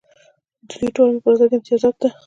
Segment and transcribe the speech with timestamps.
[0.67, 2.09] د دوی ټوله مبارزه د امتیازاتو ده.